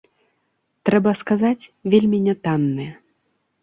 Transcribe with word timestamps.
Трэба 0.89 1.11
сказаць, 1.21 1.69
вельмі 1.97 2.25
нятанныя. 2.33 2.93